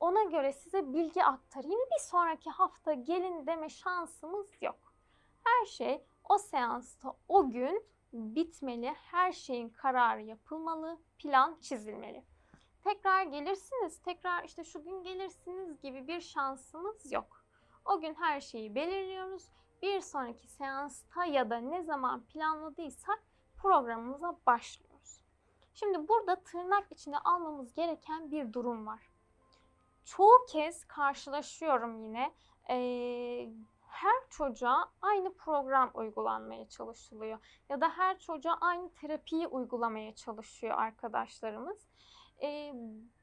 Ona 0.00 0.22
göre 0.22 0.52
size 0.52 0.92
bilgi 0.92 1.24
aktarayım. 1.24 1.80
Bir 1.80 2.00
sonraki 2.00 2.50
hafta 2.50 2.92
gelin 2.92 3.46
deme 3.46 3.68
şansımız 3.68 4.46
yok. 4.60 4.92
Her 5.44 5.66
şey 5.66 6.04
o 6.28 6.38
seansta 6.38 7.14
o 7.28 7.50
gün 7.50 7.84
bitmeli. 8.12 8.94
Her 9.10 9.32
şeyin 9.32 9.68
kararı 9.68 10.22
yapılmalı, 10.22 10.98
plan 11.18 11.56
çizilmeli. 11.60 12.24
Tekrar 12.84 13.22
gelirsiniz, 13.22 13.98
tekrar 13.98 14.44
işte 14.44 14.64
şu 14.64 14.84
gün 14.84 15.02
gelirsiniz 15.02 15.80
gibi 15.80 16.08
bir 16.08 16.20
şansımız 16.20 17.12
yok. 17.12 17.44
O 17.84 18.00
gün 18.00 18.14
her 18.14 18.40
şeyi 18.40 18.74
belirliyoruz. 18.74 19.48
Bir 19.82 20.00
sonraki 20.00 20.48
seansta 20.48 21.24
ya 21.24 21.50
da 21.50 21.56
ne 21.56 21.82
zaman 21.82 22.20
planladıysak 22.20 23.22
programımıza 23.56 24.36
başlıyoruz. 24.46 24.91
Şimdi 25.74 26.08
burada 26.08 26.36
tırnak 26.36 26.92
içine 26.92 27.18
almamız 27.18 27.74
gereken 27.74 28.30
bir 28.30 28.52
durum 28.52 28.86
var. 28.86 29.00
Çoğu 30.04 30.46
kez 30.48 30.84
karşılaşıyorum 30.84 32.02
yine. 32.02 32.34
Ee, 32.70 33.48
her 33.88 34.28
çocuğa 34.30 34.90
aynı 35.02 35.34
program 35.34 35.90
uygulanmaya 35.94 36.68
çalışılıyor. 36.68 37.38
Ya 37.68 37.80
da 37.80 37.88
her 37.88 38.18
çocuğa 38.18 38.58
aynı 38.60 38.90
terapiyi 38.90 39.46
uygulamaya 39.46 40.14
çalışıyor 40.14 40.78
arkadaşlarımız. 40.78 41.86
Ee, 42.42 42.72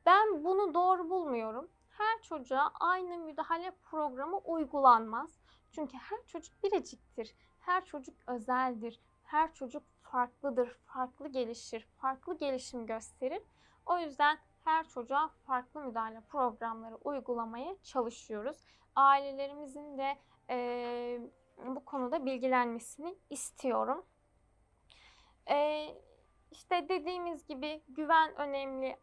ben 0.06 0.44
bunu 0.44 0.74
doğru 0.74 1.10
bulmuyorum. 1.10 1.70
Her 1.89 2.22
çocuğa 2.22 2.72
aynı 2.79 3.18
müdahale 3.18 3.72
programı 3.72 4.38
uygulanmaz. 4.38 5.39
Çünkü 5.72 5.98
her 5.98 6.25
çocuk 6.27 6.63
biriciktir. 6.63 7.36
Her 7.60 7.86
çocuk 7.86 8.15
özeldir. 8.27 9.00
Her 9.24 9.53
çocuk 9.53 9.84
farklıdır, 10.12 10.78
farklı 10.86 11.28
gelişir, 11.28 11.88
farklı 11.98 12.38
gelişim 12.38 12.86
gösterir. 12.86 13.44
O 13.86 13.98
yüzden 13.98 14.38
her 14.63 14.88
çocuğa 14.88 15.28
farklı 15.48 15.82
müdahale 15.82 16.22
programları 16.22 16.96
uygulamaya 16.96 17.75
çalışıyoruz. 17.84 18.58
Ailelerimizin 18.96 19.98
de 19.98 20.18
e, 20.50 21.20
bu 21.66 21.86
konuda 21.86 22.25
bilgilenmesini 22.25 23.16
istiyorum. 23.30 24.06
E, 25.50 25.88
işte 26.51 26.89
dediğimiz 26.89 27.48
gibi 27.48 27.84
güven 27.88 28.36
önemli, 28.36 28.98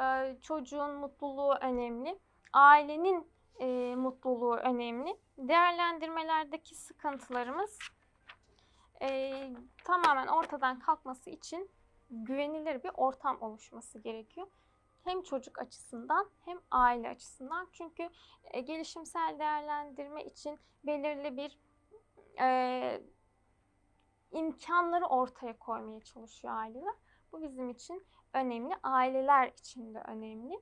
e, 0.00 0.36
çocuğun 0.42 0.94
mutluluğu 0.94 1.54
önemli, 1.60 2.18
ailenin 2.52 3.30
e, 3.60 3.94
mutluluğu 3.96 4.56
önemli. 4.56 5.16
Değerlendirmelerdeki 5.38 6.74
sıkıntılarımız 6.74 7.78
e, 9.02 9.32
tamamen 9.84 10.26
ortadan 10.26 10.78
kalkması 10.78 11.30
için 11.30 11.70
güvenilir 12.10 12.82
bir 12.82 12.90
ortam 12.94 13.42
oluşması 13.42 13.98
gerekiyor. 13.98 14.46
Hem 15.04 15.22
çocuk 15.22 15.58
açısından 15.58 16.30
hem 16.44 16.58
aile 16.70 17.08
açısından. 17.08 17.68
Çünkü 17.72 18.08
e, 18.44 18.60
gelişimsel 18.60 19.38
değerlendirme 19.38 20.24
için 20.24 20.58
belirli 20.84 21.36
bir 21.36 21.58
e, 22.40 23.00
imkanları 24.32 25.06
ortaya 25.06 25.58
koymaya 25.58 26.00
çalışıyor 26.00 26.54
aileler. 26.54 26.94
Bu 27.32 27.42
bizim 27.42 27.70
için 27.70 28.06
önemli, 28.32 28.74
aileler 28.82 29.48
için 29.48 29.94
de 29.94 30.00
önemli. 30.00 30.60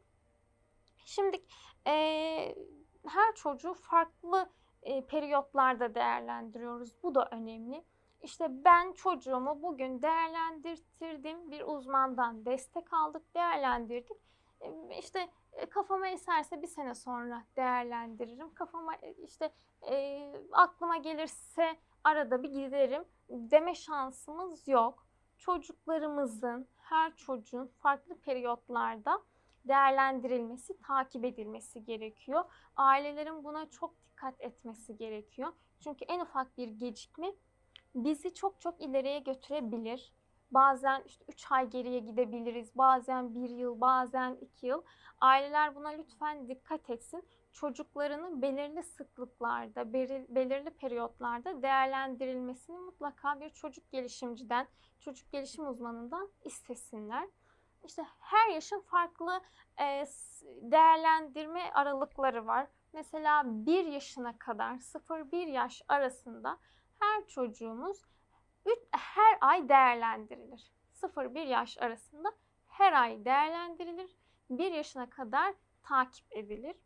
Şimdi 1.04 1.44
e, 1.86 1.94
her 3.08 3.34
çocuğu 3.34 3.74
farklı 3.74 4.50
e, 4.82 5.06
periyotlarda 5.06 5.94
değerlendiriyoruz. 5.94 7.02
Bu 7.02 7.14
da 7.14 7.28
önemli. 7.30 7.84
İşte 8.24 8.64
ben 8.64 8.92
çocuğumu 8.92 9.62
bugün 9.62 10.02
değerlendirdim, 10.02 11.50
bir 11.50 11.62
uzmandan 11.66 12.44
destek 12.44 12.92
aldık, 12.92 13.34
değerlendirdik. 13.34 14.16
E, 14.60 14.98
işte 14.98 15.28
e, 15.52 15.66
kafama 15.66 16.08
eserse 16.08 16.62
bir 16.62 16.66
sene 16.66 16.94
sonra 16.94 17.44
değerlendiririm. 17.56 18.54
Kafama 18.54 18.94
e, 18.94 19.12
işte 19.12 19.52
e, 19.90 20.32
aklıma 20.52 20.96
gelirse 20.96 21.76
arada 22.04 22.42
bir 22.42 22.48
giderim 22.48 23.04
deme 23.28 23.74
şansımız 23.74 24.68
yok. 24.68 25.06
Çocuklarımızın, 25.38 26.68
her 26.76 27.16
çocuğun 27.16 27.66
farklı 27.66 28.20
periyotlarda 28.20 29.22
değerlendirilmesi, 29.64 30.80
takip 30.80 31.24
edilmesi 31.24 31.84
gerekiyor. 31.84 32.44
Ailelerin 32.76 33.44
buna 33.44 33.70
çok 33.70 33.94
dikkat 34.04 34.40
etmesi 34.40 34.96
gerekiyor. 34.96 35.52
Çünkü 35.80 36.04
en 36.04 36.20
ufak 36.20 36.58
bir 36.58 36.68
gecikme 36.68 37.32
bizi 37.94 38.34
çok 38.34 38.60
çok 38.60 38.80
ileriye 38.80 39.18
götürebilir. 39.18 40.12
Bazen 40.50 41.02
işte 41.06 41.24
3 41.28 41.52
ay 41.52 41.70
geriye 41.70 41.98
gidebiliriz, 41.98 42.78
bazen 42.78 43.34
1 43.34 43.50
yıl, 43.50 43.80
bazen 43.80 44.34
2 44.40 44.66
yıl. 44.66 44.82
Aileler 45.20 45.74
buna 45.74 45.88
lütfen 45.88 46.48
dikkat 46.48 46.90
etsin. 46.90 47.28
Çocuklarını 47.52 48.42
belirli 48.42 48.82
sıklıklarda, 48.82 49.92
belirli 50.28 50.70
periyotlarda 50.70 51.62
değerlendirilmesini 51.62 52.78
mutlaka 52.78 53.40
bir 53.40 53.50
çocuk 53.50 53.90
gelişimciden, 53.92 54.66
çocuk 55.00 55.32
gelişim 55.32 55.68
uzmanından 55.68 56.30
istesinler. 56.44 57.28
İşte 57.84 58.06
her 58.20 58.48
yaşın 58.48 58.80
farklı 58.80 59.40
e, 59.80 60.04
değerlendirme 60.62 61.70
aralıkları 61.74 62.46
var. 62.46 62.66
Mesela 62.92 63.42
1 63.46 63.84
yaşına 63.84 64.38
kadar 64.38 64.74
0-1 64.74 65.36
yaş 65.50 65.82
arasında 65.88 66.58
her 67.04 67.26
çocuğumuz 67.26 68.02
her 68.92 69.38
ay 69.40 69.68
değerlendirilir. 69.68 70.72
0-1 70.94 71.46
yaş 71.46 71.78
arasında 71.78 72.32
her 72.66 72.92
ay 72.92 73.24
değerlendirilir. 73.24 74.16
1 74.50 74.72
yaşına 74.72 75.10
kadar 75.10 75.54
takip 75.82 76.36
edilir. 76.36 76.76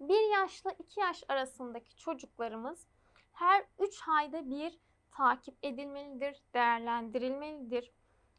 1 0.00 0.30
yaşla 0.30 0.70
2 0.70 1.00
yaş 1.00 1.24
arasındaki 1.28 1.96
çocuklarımız 1.96 2.86
her 3.32 3.64
3 3.78 4.08
ayda 4.08 4.50
bir 4.50 4.78
takip 5.10 5.58
edilmelidir, 5.62 6.42
değerlendirilmelidir. 6.54 7.92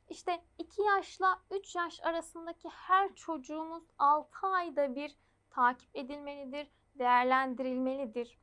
İşte 0.10 0.44
2 0.58 0.82
yaşla 0.82 1.42
3 1.52 1.76
yaş 1.76 2.00
arasındaki 2.04 2.70
her 2.70 3.16
çocuğumuz 3.16 3.84
6 3.98 4.48
ayda 4.48 4.96
bir 4.96 5.16
takip 5.50 5.96
edilmelidir, 5.96 6.72
değerlendirilmelidir. 6.96 8.40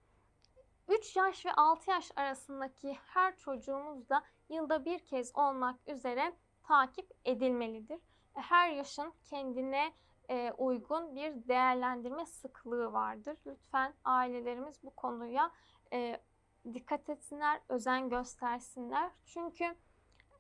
3 0.89 1.17
yaş 1.17 1.47
ve 1.47 1.53
6 1.53 1.91
yaş 1.91 2.11
arasındaki 2.17 2.99
her 3.07 3.39
çocuğumuz 3.39 4.09
da 4.09 4.23
yılda 4.49 4.85
bir 4.85 4.99
kez 4.99 5.37
olmak 5.37 5.89
üzere 5.89 6.33
takip 6.63 7.11
edilmelidir. 7.25 8.01
Her 8.35 8.71
yaşın 8.71 9.13
kendine 9.31 9.93
e, 10.31 10.53
uygun 10.59 11.17
bir 11.17 11.49
değerlendirme 11.49 12.27
sıklığı 12.27 12.93
vardır. 12.93 13.39
Lütfen 13.47 13.95
ailelerimiz 14.05 14.85
bu 14.85 14.91
konuya 14.91 15.53
e, 15.93 16.21
dikkat 16.75 17.09
etsinler, 17.09 17.61
özen 17.69 18.09
göstersinler. 18.09 19.11
Çünkü 19.25 19.75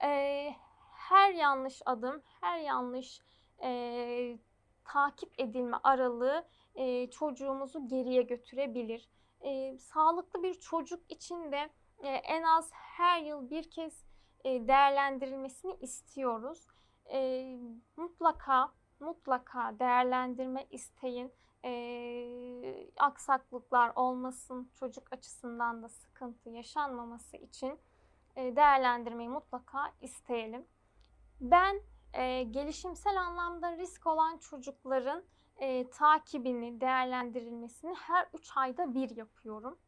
e, 0.03 0.51
her 0.93 1.33
yanlış 1.33 1.83
adım, 1.87 2.23
her 2.41 2.59
yanlış 2.59 3.21
e, 3.63 4.39
takip 4.85 5.41
edilme 5.41 5.77
aralığı 5.83 6.45
e, 6.75 7.11
çocuğumuzu 7.11 7.89
geriye 7.89 8.23
götürebilir. 8.23 9.09
E, 9.43 9.79
sağlıklı 9.79 10.43
bir 10.43 10.55
çocuk 10.55 11.13
için 11.13 11.53
de 11.53 11.71
e, 11.99 12.09
en 12.09 12.43
az 12.43 12.71
her 12.73 13.23
yıl 13.23 13.51
bir 13.51 13.71
kez 13.71 14.05
e, 14.45 14.69
değerlendirilmesini 14.69 15.77
istiyoruz. 15.81 16.67
E, 17.13 17.59
mutlaka 17.97 18.73
mutlaka 19.01 19.79
değerlendirme 19.79 20.67
isteyin. 20.71 21.33
E, 21.65 22.89
aksaklıklar 22.99 23.93
olmasın, 23.97 24.71
çocuk 24.81 25.13
açısından 25.13 25.83
da 25.83 25.89
sıkıntı 25.89 26.51
yaşanmaması 26.51 27.37
için 27.37 27.79
e, 28.37 28.57
değerlendirmeyi 28.57 29.29
mutlaka 29.29 29.93
isteyelim. 30.01 30.67
Ben 31.41 31.81
e, 32.15 32.43
gelişimsel 32.43 33.21
anlamda 33.21 33.77
risk 33.77 34.07
olan 34.07 34.39
çocukların 34.39 35.25
e, 35.63 35.91
takibini, 35.91 36.81
değerlendirilmesini 36.81 37.95
her 37.95 38.29
3 38.35 38.57
ayda 38.57 38.95
bir 38.95 39.17
yapıyorum. 39.17 39.79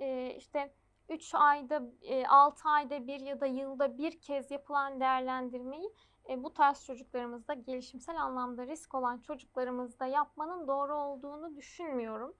E, 0.00 0.34
işte 0.36 0.74
3 1.08 1.34
ayda, 1.34 1.82
e, 2.02 2.26
6 2.26 2.68
ayda 2.68 3.06
bir 3.06 3.20
ya 3.20 3.40
da 3.40 3.46
yılda 3.46 3.98
bir 3.98 4.20
kez 4.20 4.50
yapılan 4.50 5.00
değerlendirmeyi 5.00 5.92
e, 6.28 6.44
bu 6.44 6.54
tarz 6.54 6.84
çocuklarımızda 6.84 7.54
gelişimsel 7.54 8.22
anlamda 8.22 8.66
risk 8.66 8.94
olan 8.94 9.18
çocuklarımızda 9.18 10.06
yapmanın 10.06 10.68
doğru 10.68 10.96
olduğunu 10.96 11.56
düşünmüyorum. 11.56 12.34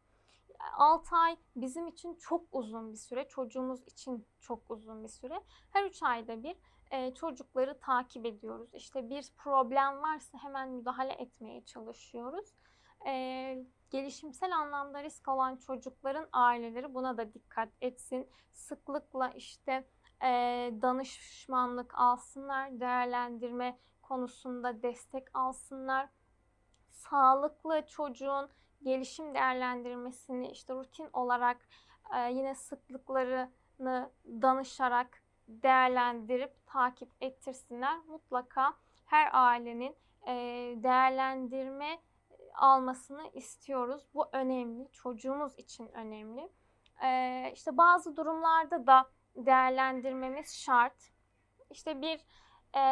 6 0.76 1.16
ay 1.16 1.36
bizim 1.56 1.86
için 1.86 2.14
çok 2.14 2.44
uzun 2.52 2.92
bir 2.92 2.98
süre, 2.98 3.28
çocuğumuz 3.28 3.82
için 3.86 4.26
çok 4.40 4.70
uzun 4.70 5.02
bir 5.02 5.08
süre. 5.08 5.40
Her 5.70 5.84
3 5.84 6.02
ayda 6.02 6.42
bir 6.42 6.56
e, 6.90 7.14
çocukları 7.14 7.80
takip 7.80 8.26
ediyoruz. 8.26 8.74
İşte 8.74 9.10
bir 9.10 9.32
problem 9.36 10.02
varsa 10.02 10.38
hemen 10.38 10.68
müdahale 10.68 11.12
etmeye 11.12 11.64
çalışıyoruz. 11.64 12.54
E, 13.06 13.64
gelişimsel 13.90 14.56
anlamda 14.56 15.02
risk 15.02 15.28
olan 15.28 15.56
çocukların 15.56 16.28
aileleri 16.32 16.94
buna 16.94 17.16
da 17.16 17.34
dikkat 17.34 17.68
etsin. 17.80 18.28
Sıklıkla 18.52 19.28
işte 19.28 19.84
e, 20.22 20.28
danışmanlık 20.82 21.98
alsınlar, 21.98 22.80
değerlendirme 22.80 23.78
konusunda 24.02 24.82
destek 24.82 25.36
alsınlar. 25.36 26.08
Sağlıklı 26.90 27.86
çocuğun 27.86 28.50
gelişim 28.82 29.34
değerlendirmesini 29.34 30.50
işte 30.50 30.74
rutin 30.74 31.08
olarak 31.12 31.56
e, 32.14 32.32
yine 32.32 32.54
sıklıklarını 32.54 34.10
danışarak 34.26 35.22
değerlendirip 35.48 36.66
takip 36.66 37.10
ettirsinler. 37.20 37.98
Mutlaka 38.08 38.74
her 39.06 39.30
ailenin 39.32 39.96
e, 40.26 40.34
değerlendirme 40.76 41.98
almasını 42.54 43.30
istiyoruz. 43.32 44.02
Bu 44.14 44.28
önemli. 44.32 44.88
Çocuğumuz 44.92 45.58
için 45.58 45.88
önemli. 45.88 46.52
E, 47.04 47.50
işte 47.54 47.76
bazı 47.76 48.16
durumlarda 48.16 48.86
da 48.86 49.10
değerlendirmemiz 49.36 50.54
şart. 50.54 51.12
İşte 51.70 52.02
bir 52.02 52.20
e, 52.76 52.82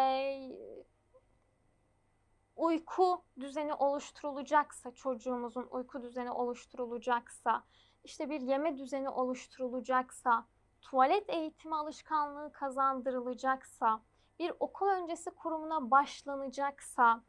uyku 2.57 3.25
düzeni 3.41 3.75
oluşturulacaksa, 3.75 4.95
çocuğumuzun 4.95 5.69
uyku 5.71 6.03
düzeni 6.03 6.31
oluşturulacaksa, 6.31 7.65
işte 8.05 8.31
bir 8.31 8.41
yeme 8.41 8.79
düzeni 8.79 9.09
oluşturulacaksa, 9.09 10.47
tuvalet 10.81 11.31
eğitimi 11.31 11.77
alışkanlığı 11.77 12.53
kazandırılacaksa, 12.53 14.01
bir 14.39 14.53
okul 14.61 14.87
öncesi 14.87 15.31
kurumuna 15.31 15.91
başlanacaksa, 15.91 17.23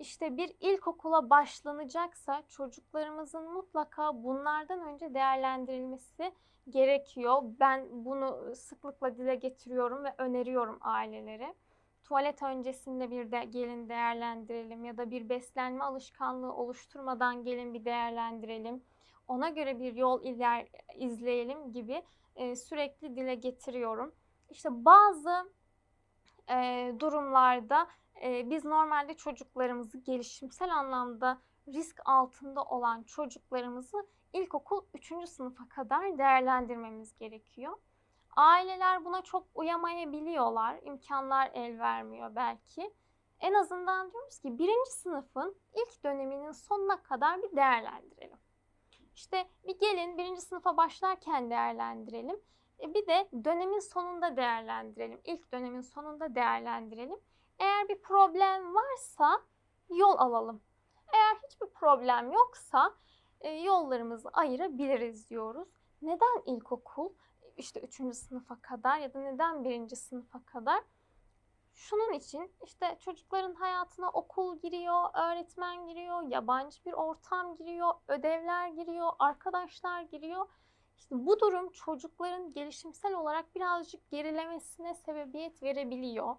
işte 0.00 0.36
bir 0.36 0.56
ilkokula 0.60 1.30
başlanacaksa 1.30 2.42
çocuklarımızın 2.48 3.52
mutlaka 3.52 4.22
bunlardan 4.22 4.80
önce 4.80 5.14
değerlendirilmesi 5.14 6.32
gerekiyor. 6.70 7.42
Ben 7.60 7.86
bunu 7.90 8.56
sıklıkla 8.56 9.16
dile 9.16 9.34
getiriyorum 9.34 10.04
ve 10.04 10.14
öneriyorum 10.18 10.78
ailelere. 10.80 11.54
Tuvalet 12.04 12.42
öncesinde 12.42 13.10
bir 13.10 13.32
de 13.32 13.44
gelin 13.44 13.88
değerlendirelim 13.88 14.84
ya 14.84 14.96
da 14.96 15.10
bir 15.10 15.28
beslenme 15.28 15.84
alışkanlığı 15.84 16.52
oluşturmadan 16.52 17.44
gelin 17.44 17.74
bir 17.74 17.84
değerlendirelim. 17.84 18.82
Ona 19.28 19.48
göre 19.48 19.80
bir 19.80 19.94
yol 19.94 20.24
iler, 20.24 20.66
izleyelim 20.94 21.72
gibi 21.72 22.02
e, 22.36 22.56
sürekli 22.56 23.16
dile 23.16 23.34
getiriyorum. 23.34 24.14
İşte 24.50 24.84
bazı 24.84 25.52
e, 26.50 26.92
durumlarda 26.98 27.88
e, 28.22 28.50
biz 28.50 28.64
normalde 28.64 29.14
çocuklarımızı 29.14 29.98
gelişimsel 29.98 30.74
anlamda 30.74 31.40
risk 31.68 32.00
altında 32.04 32.64
olan 32.64 33.02
çocuklarımızı 33.02 34.06
ilkokul 34.32 34.82
3. 34.94 35.12
sınıfa 35.28 35.68
kadar 35.68 36.18
değerlendirmemiz 36.18 37.18
gerekiyor. 37.18 37.78
Aileler 38.36 39.04
buna 39.04 39.22
çok 39.22 39.46
uyamayabiliyorlar. 39.54 40.80
imkanlar 40.82 41.50
el 41.54 41.78
vermiyor 41.78 42.34
belki. 42.34 42.94
En 43.40 43.54
azından 43.54 44.12
diyoruz 44.12 44.38
ki 44.38 44.58
birinci 44.58 44.90
sınıfın 44.90 45.56
ilk 45.74 46.04
döneminin 46.04 46.52
sonuna 46.52 47.02
kadar 47.02 47.42
bir 47.42 47.56
değerlendirelim. 47.56 48.38
İşte 49.14 49.48
bir 49.66 49.78
gelin 49.78 50.18
birinci 50.18 50.40
sınıfa 50.40 50.76
başlarken 50.76 51.50
değerlendirelim. 51.50 52.40
E, 52.80 52.94
Bir 52.94 53.06
de 53.06 53.28
dönemin 53.44 53.78
sonunda 53.78 54.36
değerlendirelim. 54.36 55.20
İlk 55.24 55.52
dönemin 55.52 55.80
sonunda 55.80 56.34
değerlendirelim. 56.34 57.18
Eğer 57.60 57.88
bir 57.88 58.02
problem 58.02 58.74
varsa 58.74 59.42
yol 59.88 60.18
alalım. 60.18 60.62
Eğer 61.12 61.36
hiçbir 61.48 61.66
problem 61.66 62.32
yoksa 62.32 62.94
e, 63.40 63.50
yollarımızı 63.50 64.28
ayırabiliriz 64.28 65.30
diyoruz. 65.30 65.68
Neden 66.02 66.42
ilkokul? 66.46 67.10
İşte 67.56 67.80
3. 67.80 68.16
sınıfa 68.16 68.60
kadar 68.60 68.98
ya 68.98 69.14
da 69.14 69.20
neden 69.20 69.64
1. 69.64 69.96
sınıfa 69.96 70.44
kadar? 70.44 70.84
Şunun 71.74 72.12
için 72.12 72.52
işte 72.64 72.98
çocukların 73.00 73.54
hayatına 73.54 74.10
okul 74.10 74.60
giriyor, 74.60 75.04
öğretmen 75.14 75.86
giriyor, 75.86 76.22
yabancı 76.22 76.84
bir 76.84 76.92
ortam 76.92 77.56
giriyor, 77.56 77.94
ödevler 78.08 78.68
giriyor, 78.68 79.12
arkadaşlar 79.18 80.02
giriyor. 80.02 80.46
İşte 80.96 81.26
bu 81.26 81.40
durum 81.40 81.72
çocukların 81.72 82.52
gelişimsel 82.52 83.14
olarak 83.14 83.54
birazcık 83.54 84.10
gerilemesine 84.10 84.94
sebebiyet 84.94 85.62
verebiliyor. 85.62 86.36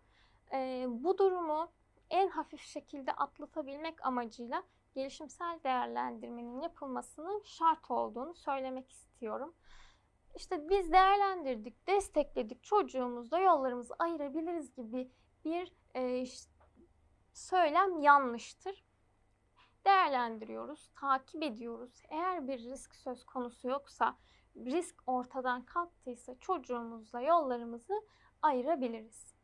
Ee, 0.54 0.86
bu 0.90 1.18
durumu 1.18 1.72
en 2.10 2.28
hafif 2.28 2.62
şekilde 2.62 3.12
atlatabilmek 3.12 4.06
amacıyla 4.06 4.64
gelişimsel 4.94 5.60
değerlendirmenin 5.64 6.62
yapılmasının 6.62 7.42
şart 7.46 7.92
olduğunu 7.92 8.36
söylemek 8.36 8.92
istiyorum. 8.92 9.56
İşte 10.36 10.70
biz 10.70 10.92
değerlendirdik, 10.92 11.88
destekledik, 11.88 12.64
çocuğumuzla 12.64 13.40
yollarımızı 13.40 13.94
ayırabiliriz 14.00 14.74
gibi 14.74 15.12
bir 15.46 15.74
e, 15.96 16.26
söylem 17.34 18.00
yanlıştır. 18.00 18.86
Değerlendiriyoruz, 19.86 20.90
takip 21.00 21.44
ediyoruz. 21.44 22.02
Eğer 22.10 22.48
bir 22.48 22.60
risk 22.60 22.96
söz 22.96 23.26
konusu 23.26 23.68
yoksa, 23.68 24.18
risk 24.56 25.04
ortadan 25.08 25.66
kalktıysa 25.66 26.40
çocuğumuzla 26.40 27.22
yollarımızı 27.22 28.02
ayırabiliriz. 28.42 29.41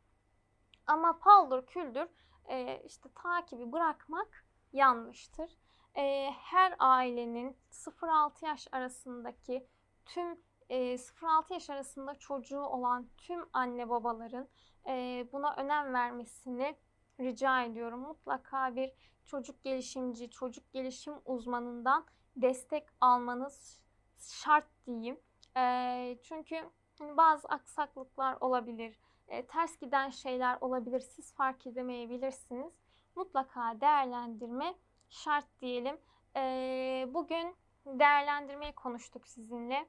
Ama 0.88 1.20
paldır 1.20 1.66
küldür 1.66 2.10
e, 2.50 2.82
işte 2.86 3.10
takibi 3.16 3.72
bırakmak 3.72 4.46
yanlıştır. 4.74 5.58
E, 5.96 6.32
her 6.32 6.76
ailenin 6.80 7.58
0-6 7.72 8.46
yaş 8.46 8.68
arasındaki 8.72 9.68
tüm 10.06 10.40
e, 10.70 10.94
0-6 10.96 11.54
yaş 11.54 11.70
arasında 11.70 12.16
çocuğu 12.16 12.62
olan 12.62 13.10
tüm 13.18 13.46
anne 13.54 13.90
babaların 13.90 14.48
e, 14.88 15.26
buna 15.32 15.56
önem 15.56 15.94
vermesini 15.94 16.76
rica 17.20 17.64
ediyorum. 17.64 18.00
Mutlaka 18.00 18.76
bir 18.76 18.92
çocuk 19.26 19.64
gelişimci, 19.64 20.30
çocuk 20.30 20.74
gelişim 20.74 21.14
uzmanından 21.26 22.06
destek 22.36 22.88
almanız 23.02 23.80
şart 24.20 24.68
diyeyim. 24.86 25.20
E, 25.58 26.18
çünkü 26.24 26.70
hani 27.00 27.18
bazı 27.18 27.48
aksaklıklar 27.48 28.38
olabilir, 28.40 29.00
e, 29.28 29.46
ters 29.46 29.78
giden 29.78 30.10
şeyler 30.10 30.58
olabilir, 30.62 31.00
siz 31.00 31.34
fark 31.34 31.68
edemeyebilirsiniz. 31.68 32.74
Mutlaka 33.16 33.82
değerlendirme 33.82 34.76
şart 35.10 35.46
diyelim. 35.62 35.98
E, 36.36 37.06
bugün 37.10 37.56
değerlendirmeyi 37.86 38.76
konuştuk 38.76 39.28
sizinle. 39.28 39.88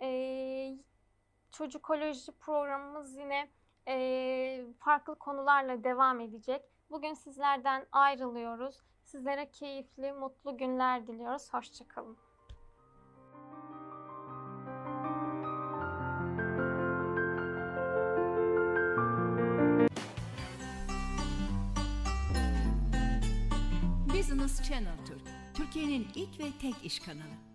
E, 0.00 0.78
çocukoloji 1.50 2.32
programımız 2.32 3.16
yine 3.16 3.50
e, 3.88 4.64
farklı 4.78 5.18
konularla 5.18 5.84
devam 5.84 6.20
edecek. 6.20 6.62
Bugün 6.90 7.14
sizlerden 7.14 7.86
ayrılıyoruz. 7.92 8.82
Sizlere 9.04 9.50
keyifli, 9.50 10.12
mutlu 10.12 10.58
günler 10.58 11.06
diliyoruz. 11.06 11.54
Hoşçakalın. 11.54 12.31
Channel 24.68 24.96
Türk, 25.06 25.22
Türkiye'nin 25.54 26.08
ilk 26.14 26.40
ve 26.40 26.44
tek 26.60 26.74
iş 26.84 26.98
kanalı. 26.98 27.51